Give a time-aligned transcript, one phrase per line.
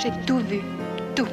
[0.00, 0.60] J'ai tout vu.
[1.16, 1.26] Tout.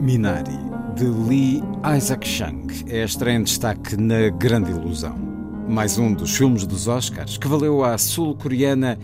[0.00, 0.58] Minari,
[0.96, 1.62] de Lee
[1.96, 5.27] Isaac Chung, é a estreia em destaque na Grande Ilusão.
[5.68, 8.98] Mais um dos filmes dos Oscars que valeu à sul-coreana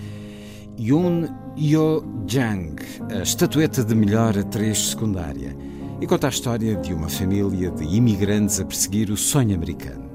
[0.81, 2.77] Yoon Yo-jang
[3.13, 5.55] a estatueta de melhor atriz secundária
[6.01, 10.11] e conta a história de uma família de imigrantes a perseguir o sonho americano.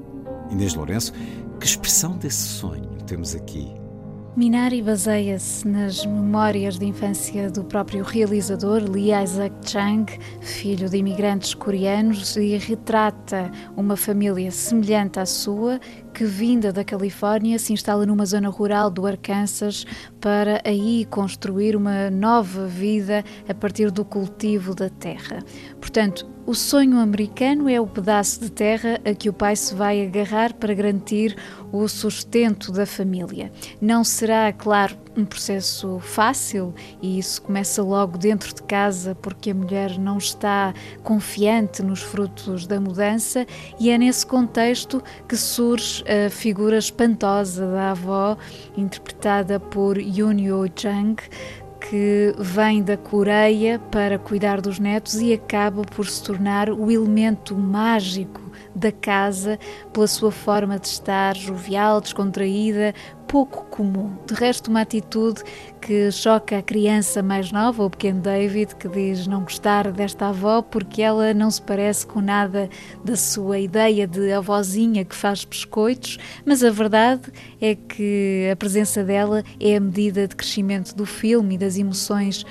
[0.50, 1.14] Inês Lourenço,
[1.59, 3.72] que expressão desse sonho temos aqui?
[4.36, 10.06] Minari baseia-se nas memórias de infância do próprio realizador Lee Isaac Chung,
[10.39, 15.80] filho de imigrantes coreanos, e retrata uma família semelhante à sua
[16.20, 19.86] que, vinda da Califórnia, se instala numa zona rural do Arkansas
[20.20, 25.42] para aí construir uma nova vida a partir do cultivo da terra.
[25.80, 30.06] Portanto, o sonho americano é o pedaço de terra a que o pai se vai
[30.06, 31.38] agarrar para garantir
[31.72, 33.50] o sustento da família.
[33.80, 39.53] Não será, claro, um processo fácil e isso começa logo dentro de casa porque a
[39.53, 43.45] mulher não está confiante nos frutos da mudança
[43.80, 48.38] e é nesse contexto que surge a figura espantosa da avó,
[48.78, 51.22] interpretada por Yoon Yo Jang,
[51.79, 57.56] que vem da Coreia para cuidar dos netos e acaba por se tornar o elemento
[57.56, 58.41] mágico
[58.75, 59.58] da casa
[59.91, 62.94] pela sua forma de estar jovial, descontraída,
[63.29, 64.17] pouco comum.
[64.25, 65.44] De resto, uma atitude
[65.79, 70.63] que choca a criança mais nova, o pequeno David, que diz não gostar desta avó
[70.63, 72.67] porque ela não se parece com nada
[73.06, 77.31] da sua ideia de avózinha que faz biscoitos, mas a verdade
[77.62, 82.44] é que a presença dela é a medida de crescimento do filme e das emoções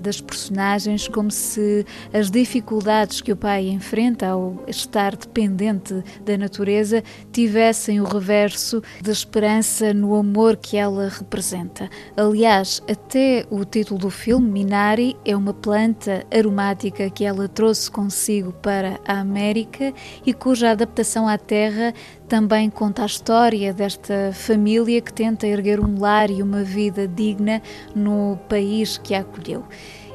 [0.00, 7.02] das personagens, como se as dificuldades que o pai enfrenta ao estar dependente da natureza
[7.32, 11.88] tivessem o reverso de esperança no amor que ela representa.
[12.16, 18.52] Aliás, até o título do filme, Minari, é uma planta aromática que ela trouxe consigo
[18.52, 19.92] para a América
[20.24, 21.92] e cuja adaptação à terra
[22.32, 27.60] também conta a história desta família que tenta erguer um lar e uma vida digna
[27.94, 29.62] no país que a acolheu.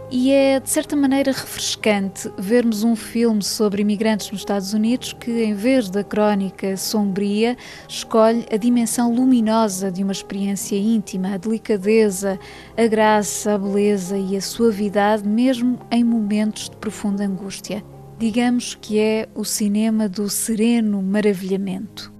[0.09, 5.43] E é, de certa maneira, refrescante vermos um filme sobre imigrantes nos Estados Unidos que,
[5.43, 7.55] em vez da crónica sombria,
[7.87, 12.39] escolhe a dimensão luminosa de uma experiência íntima, a delicadeza,
[12.75, 17.83] a graça, a beleza e a suavidade, mesmo em momentos de profunda angústia
[18.18, 22.12] Digamos que é o cinema do sereno maravilhamento.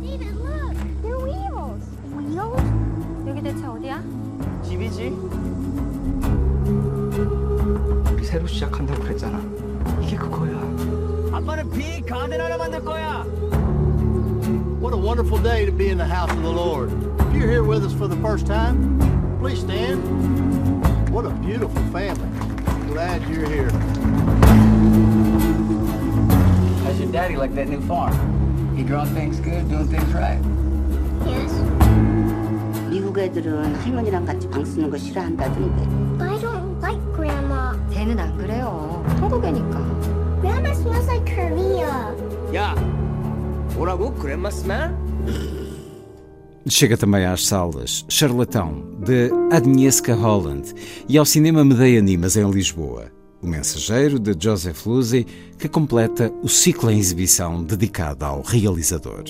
[0.00, 0.74] David, look.
[1.02, 1.84] They're wheels.
[2.14, 2.62] Wheels?
[3.28, 4.02] 여기 대체 어디야?
[4.62, 5.08] 집이지?
[8.12, 9.40] 우리 새로 시작한다고 그랬잖아.
[10.02, 10.58] 이게 그거야.
[11.32, 13.24] 아빠는 빅 가든 하나 만들 거야.
[14.80, 16.90] What a wonderful day to be in the house of the Lord.
[17.28, 18.98] If you're here with us for the first time,
[19.40, 20.00] please stand.
[21.14, 22.28] What a beautiful family.
[22.88, 23.70] Glad you're here.
[26.84, 28.14] How's your daddy like that new farm?
[28.76, 30.40] He growing things good, doing things right.
[31.26, 31.52] Yes.
[32.90, 35.82] 미국 애들은 할머니랑 같이 방 쓰는 거 싫어한다던데.
[36.24, 37.74] I don't like Grandma.
[37.92, 39.04] 쟤는 안 그래요.
[39.20, 39.78] 한국애니까.
[40.40, 42.14] Grandma smells like Korea.
[42.54, 42.74] 야,
[43.74, 44.12] 뭐라고?
[44.14, 44.90] 그랜마 스멜?
[46.67, 50.73] Chega também às salas Charlatão, de Agnieszka Holland,
[51.07, 53.11] e ao cinema Medeia Animas, em Lisboa.
[53.39, 55.27] O Mensageiro, de Joseph Luzzi,
[55.59, 59.23] que completa o ciclo em exibição dedicado ao realizador.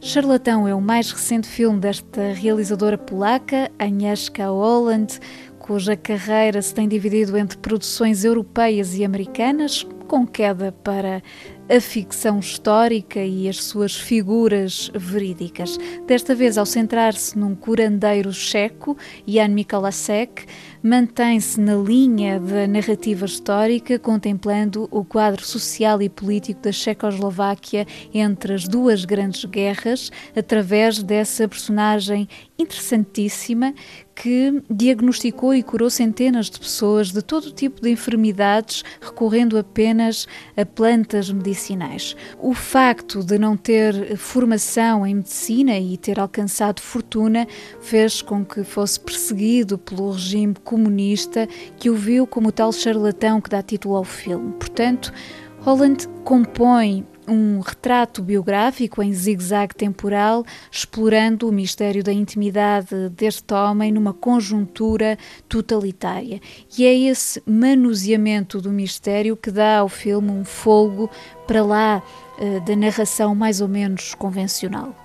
[0.00, 5.20] Charlatão é o mais recente filme desta realizadora polaca, Agnieszka Holland,
[5.60, 11.22] cuja carreira se tem dividido entre produções europeias e americanas, com queda para
[11.68, 15.78] a ficção histórica e as suas figuras verídicas.
[16.06, 18.96] Desta vez, ao centrar-se num curandeiro checo,
[19.26, 20.44] Jan Mikolasek,
[20.84, 28.52] mantém-se na linha da narrativa histórica, contemplando o quadro social e político da Checoslováquia entre
[28.52, 32.28] as duas grandes guerras, através dessa personagem
[32.58, 33.72] interessantíssima
[34.14, 40.64] que diagnosticou e curou centenas de pessoas de todo tipo de enfermidades, recorrendo apenas a
[40.64, 42.14] plantas medicinais.
[42.38, 47.46] O facto de não ter formação em medicina e ter alcançado fortuna
[47.80, 53.40] fez com que fosse perseguido pelo regime comunista, que o viu como o tal charlatão
[53.40, 54.52] que dá título ao filme.
[54.54, 55.12] Portanto,
[55.60, 63.92] Holland compõe um retrato biográfico em zigue-zague temporal, explorando o mistério da intimidade deste homem
[63.92, 65.16] numa conjuntura
[65.48, 66.40] totalitária.
[66.76, 71.08] E é esse manuseamento do mistério que dá ao filme um folgo
[71.46, 72.02] para lá
[72.36, 75.03] uh, da narração mais ou menos convencional.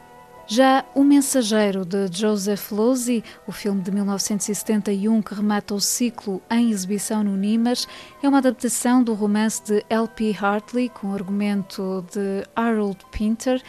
[0.52, 6.72] Já O Mensageiro de Joseph Losey, o filme de 1971 que remata o ciclo em
[6.72, 7.88] exibição no Nimas,
[8.24, 10.36] é uma adaptação do romance de L.P.
[10.42, 13.62] Hartley com argumento de Harold Pinter,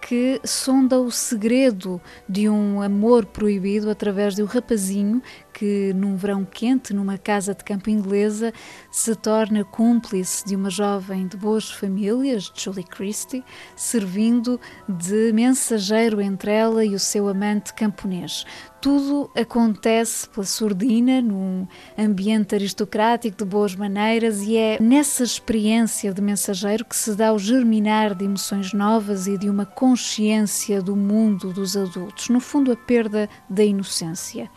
[0.00, 5.20] que sonda o segredo de um amor proibido através de um rapazinho
[5.58, 8.52] que, num verão quente, numa casa de campo inglesa,
[8.92, 13.44] se torna cúmplice de uma jovem de boas famílias, Julie Christie,
[13.74, 18.44] servindo de mensageiro entre ela e o seu amante camponês.
[18.80, 21.66] Tudo acontece pela surdina, num
[21.98, 27.38] ambiente aristocrático de boas maneiras, e é nessa experiência de mensageiro que se dá o
[27.40, 32.28] germinar de emoções novas e de uma consciência do mundo dos adultos.
[32.28, 34.48] No fundo, a perda da inocência.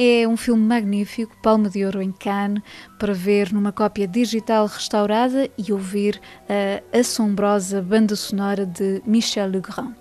[0.00, 2.62] É um filme magnífico, Palma de Ouro em Cannes,
[3.00, 9.92] para ver numa cópia digital restaurada e ouvir a assombrosa banda sonora de Michel Legrand.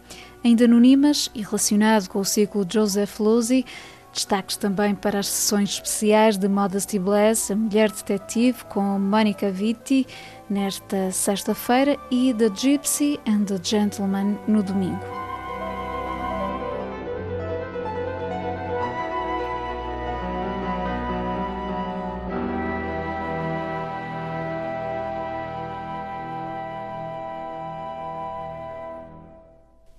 [0.44, 3.66] Ainda anonimas e relacionado com o ciclo Joseph Losey,
[4.14, 10.06] destaques também para as sessões especiais de Modesty Bless, A Mulher Detetive, com Monica Vitti,
[10.48, 15.27] nesta sexta-feira, e The Gypsy and the Gentleman no domingo.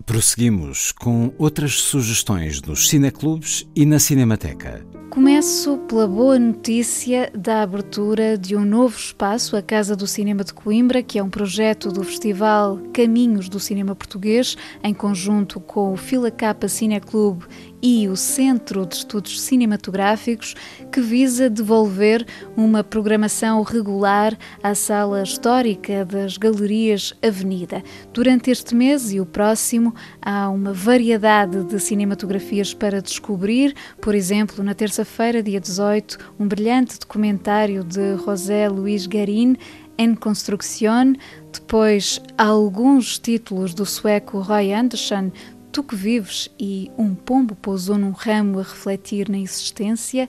[0.08, 4.82] Prosseguimos com outras sugestões nos cineclubes e na Cinemateca.
[5.10, 10.54] Começo pela boa notícia da abertura de um novo espaço, a Casa do Cinema de
[10.54, 15.96] Coimbra, que é um projeto do Festival Caminhos do Cinema Português, em conjunto com o
[15.98, 17.44] Fila Capa Cineclube
[17.82, 20.54] e o Centro de Estudos Cinematográficos,
[20.90, 22.26] que visa devolver
[22.56, 27.82] uma programação regular à sala histórica das Galerias Avenida.
[28.12, 33.74] Durante este mês e o próximo, há uma variedade de cinematografias para descobrir.
[34.00, 39.56] Por exemplo, na terça-feira, dia 18, um brilhante documentário de José Luís Garin.
[40.00, 41.14] En Construction,
[41.52, 45.32] depois alguns títulos do sueco Roy Andersson
[45.72, 50.28] Tu que vives e um pombo pousou num ramo a refletir na existência,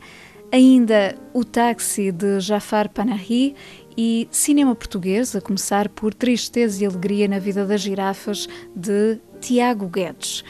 [0.52, 3.56] ainda o táxi de Jafar Panahi
[3.98, 9.88] e cinema português, a começar por Tristeza e Alegria na Vida das Girafas, de Tiago
[9.88, 10.44] Guedes.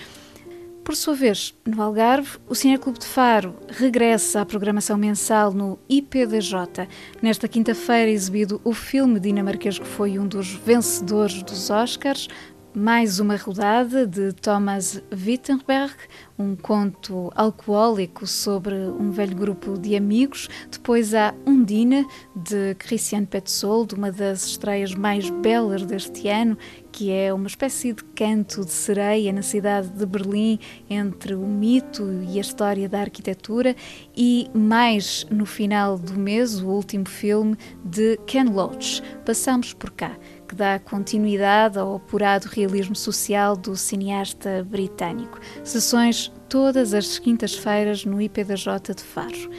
[0.83, 6.87] Por sua vez, no Algarve, o Cineclube de Faro regressa à programação mensal no IPDJ.
[7.21, 12.27] Nesta quinta-feira, exibido o filme dinamarquês que foi um dos vencedores dos Oscars,
[12.73, 15.93] mais uma rodada de Thomas Wittenberg,
[16.37, 20.47] um conto alcoólico sobre um velho grupo de amigos.
[20.71, 26.57] Depois há Undina, de Christian Petzold, uma das estreias mais belas deste ano,
[26.91, 30.59] que é uma espécie de canto de sereia na cidade de Berlim
[30.89, 33.75] entre o mito e a história da arquitetura.
[34.15, 39.01] E mais no final do mês, o último filme de Ken Loach.
[39.25, 40.15] Passamos por cá
[40.49, 45.39] que dá continuidade ao apurado realismo social do cineasta britânico.
[45.63, 49.51] Sessões todas as quintas-feiras no IPDJ de Faro.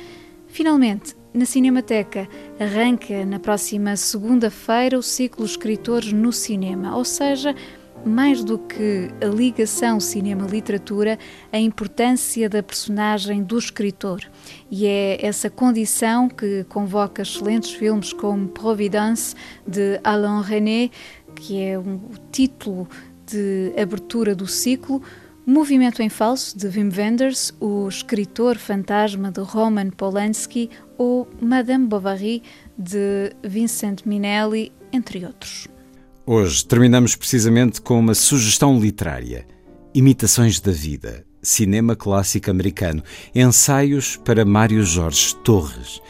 [0.48, 2.28] Finalmente, na Cinemateca
[2.58, 7.54] arranca na próxima segunda-feira o ciclo Escritores no Cinema, ou seja,
[8.04, 11.18] mais do que a ligação cinema-literatura,
[11.52, 14.22] a importância da personagem do escritor.
[14.70, 19.34] E é essa condição que convoca excelentes filmes como Providence,
[19.66, 20.90] de Alain René,
[21.34, 22.88] que é um, o título
[23.26, 25.02] de abertura do ciclo,
[25.46, 32.42] Movimento em Falso, de Wim Wenders, O Escritor Fantasma, de Roman Polanski, ou Madame Bovary,
[32.78, 35.66] de Vincent Minnelli, entre outros.
[36.32, 39.44] Hoje terminamos precisamente com uma sugestão literária:
[39.92, 43.02] Imitações da Vida, cinema clássico americano,
[43.34, 46.00] ensaios para Mário Jorge Torres.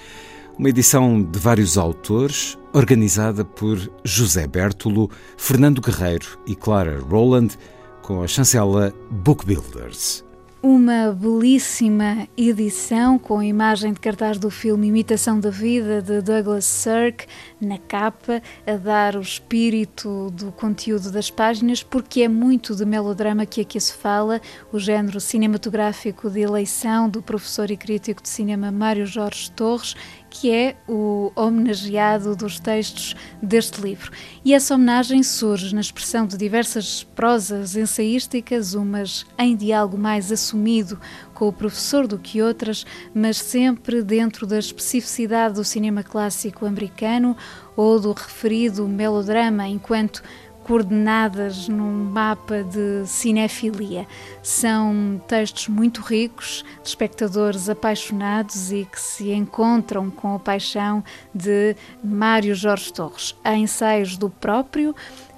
[0.59, 7.57] Uma edição de vários autores, organizada por José Bertolo, Fernando Guerreiro e Clara Rowland,
[8.03, 10.23] com a chancela Book Builders.
[10.62, 16.67] Uma belíssima edição com a imagem de cartaz do filme Imitação da Vida de Douglas
[16.67, 17.26] Sirk
[17.59, 23.47] na capa, a dar o espírito do conteúdo das páginas, porque é muito de melodrama
[23.47, 24.38] que aqui se fala,
[24.71, 29.97] o género cinematográfico de eleição do professor e crítico de cinema Mário Jorge Torres
[30.30, 34.12] que é o homenageado dos textos deste livro.
[34.44, 40.99] E essa homenagem surge na expressão de diversas prosas ensaísticas, umas em diálogo mais assumido
[41.34, 47.37] com o professor do que outras, mas sempre dentro da especificidade do cinema clássico americano
[47.76, 50.22] ou do referido melodrama, enquanto
[50.64, 54.07] coordenadas num mapa de cinefilia.
[54.43, 61.02] São textos muito ricos, de espectadores apaixonados e que se encontram com a paixão
[61.35, 63.35] de Mário Jorge Torres.
[63.45, 64.95] Há ensaios do próprio,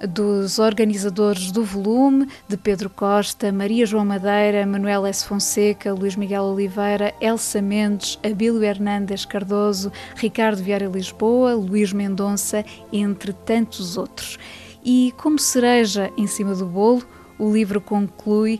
[0.07, 5.25] dos organizadores do volume, de Pedro Costa, Maria João Madeira, Manuel S.
[5.25, 13.33] Fonseca, Luís Miguel Oliveira, Elsa Mendes, Abílio Hernandes Cardoso, Ricardo Vieira Lisboa, Luís Mendonça, entre
[13.33, 14.37] tantos outros.
[14.83, 17.03] E como cereja em cima do bolo,
[17.37, 18.59] o livro conclui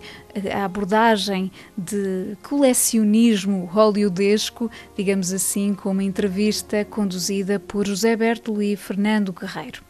[0.52, 8.76] a abordagem de colecionismo hollywoodesco, digamos assim, com uma entrevista conduzida por José Bertolo e
[8.76, 9.82] Fernando Guerreiro.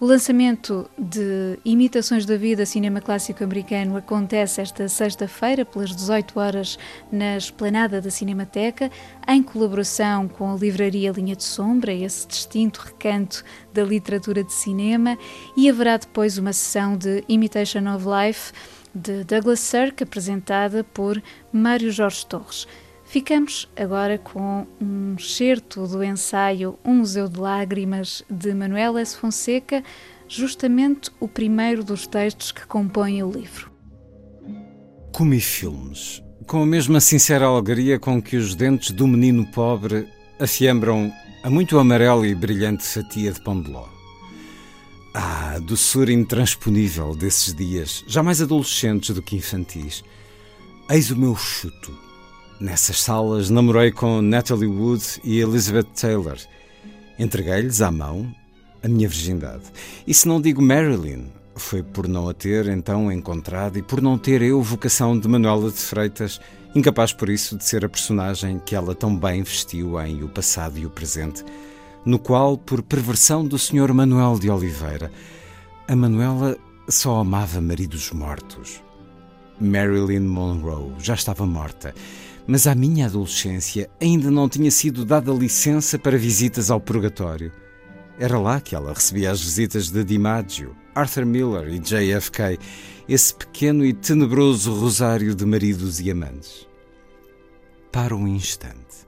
[0.00, 6.78] O lançamento de Imitações da Vida Cinema Clássico Americano acontece esta sexta-feira, pelas 18 horas,
[7.10, 8.92] na esplanada da Cinemateca,
[9.26, 13.42] em colaboração com a livraria Linha de Sombra, esse distinto recanto
[13.74, 15.18] da literatura de cinema,
[15.56, 18.52] e haverá depois uma sessão de Imitation of Life
[18.94, 21.20] de Douglas Sirk, apresentada por
[21.52, 22.68] Mário Jorge Torres.
[23.08, 29.16] Ficamos agora com um excerto do ensaio Um Museu de Lágrimas de Manuel S.
[29.16, 29.82] Fonseca,
[30.28, 33.72] justamente o primeiro dos textos que compõem o livro.
[35.10, 40.06] Comi filmes, com a mesma sincera alegria com que os dentes do menino pobre
[40.38, 41.10] afiembram
[41.42, 43.88] a muito amarela e brilhante fatia de pão de ló.
[45.14, 50.04] Ah, doçura intransponível desses dias, já mais adolescentes do que infantis.
[50.90, 52.07] Eis o meu chuto
[52.60, 56.36] Nessas salas namorei com Natalie Wood e Elizabeth Taylor.
[57.16, 58.34] Entreguei-lhes à mão
[58.82, 59.62] a minha virgindade.
[60.04, 64.18] E se não digo Marilyn, foi por não a ter então encontrado e por não
[64.18, 66.40] ter eu vocação de Manuela de Freitas,
[66.74, 70.78] incapaz por isso de ser a personagem que ela tão bem vestiu em O Passado
[70.78, 71.44] e o Presente,
[72.04, 73.94] no qual, por perversão do Sr.
[73.94, 75.12] Manuel de Oliveira,
[75.86, 76.56] a Manuela
[76.88, 78.82] só amava maridos mortos.
[79.60, 81.94] Marilyn Monroe já estava morta
[82.48, 87.52] mas à minha adolescência ainda não tinha sido dada licença para visitas ao purgatório.
[88.18, 92.58] Era lá que ela recebia as visitas de DiMaggio, Arthur Miller e JFK,
[93.06, 96.66] esse pequeno e tenebroso rosário de maridos e amantes.
[97.92, 99.06] Para um instante.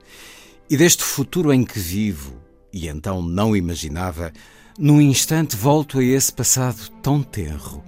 [0.69, 2.35] E deste futuro em que vivo,
[2.71, 4.31] e então não imaginava,
[4.77, 7.83] num instante volto a esse passado tão tenro.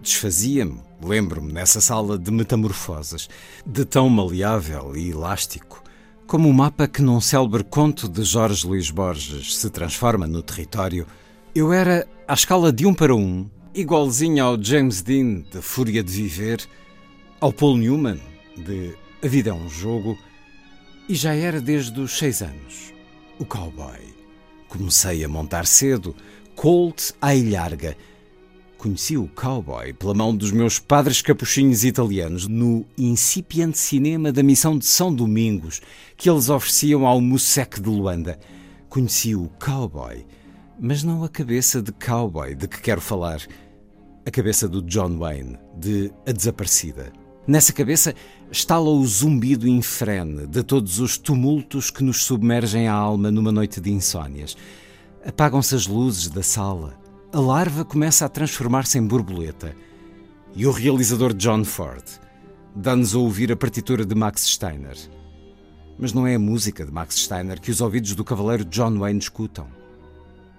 [0.00, 3.28] Desfazia-me Lembro-me nessa sala de metamorfoses,
[3.64, 5.82] de tão maleável e elástico,
[6.26, 11.06] como o mapa que num célebre conto de Jorge Luís Borges se transforma no território.
[11.54, 16.12] Eu era, à escala de um para um, igualzinho ao James Dean de Fúria de
[16.12, 16.68] Viver,
[17.40, 18.20] ao Paul Newman
[18.56, 20.18] de A Vida é um Jogo,
[21.08, 22.92] e já era desde os seis anos,
[23.38, 23.98] o cowboy.
[24.68, 26.14] Comecei a montar cedo,
[26.54, 27.96] Colt à ilharga,
[28.80, 34.78] Conheci o cowboy pela mão dos meus padres capuchinhos italianos no incipiente cinema da missão
[34.78, 35.82] de São Domingos
[36.16, 38.40] que eles ofereciam ao Musec de Luanda.
[38.88, 40.24] Conheci o cowboy,
[40.80, 43.42] mas não a cabeça de cowboy de que quero falar.
[44.24, 47.12] A cabeça do John Wayne, de A Desaparecida.
[47.46, 48.14] Nessa cabeça
[48.50, 53.78] estala o zumbido infrene de todos os tumultos que nos submergem a alma numa noite
[53.78, 54.56] de insónias.
[55.22, 56.98] Apagam-se as luzes da sala
[57.32, 59.76] a larva começa a transformar-se em borboleta.
[60.54, 62.02] E o realizador John Ford
[62.74, 64.96] dá-nos a ouvir a partitura de Max Steiner.
[65.96, 69.20] Mas não é a música de Max Steiner que os ouvidos do cavaleiro John Wayne
[69.20, 69.68] escutam.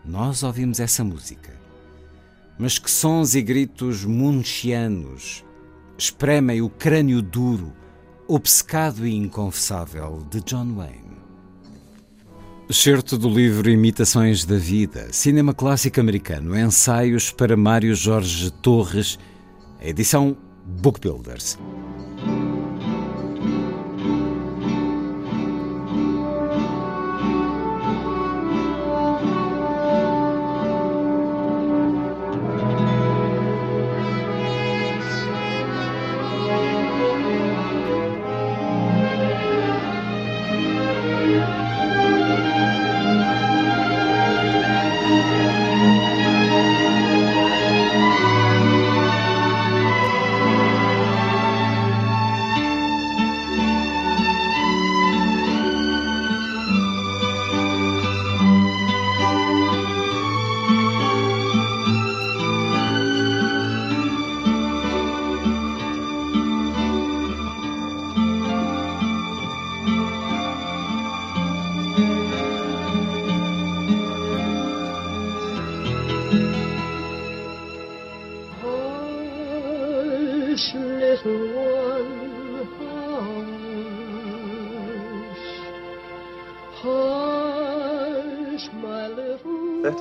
[0.05, 1.59] Nós ouvimos essa música.
[2.57, 5.43] Mas que sons e gritos munchianos
[5.97, 7.73] espremem o crânio duro,
[8.27, 11.17] obcecado e inconfessável de John Wayne.
[12.71, 19.19] Excerto do livro Imitações da Vida, cinema clássico americano, ensaios para Mário Jorge Torres,
[19.81, 21.01] edição Book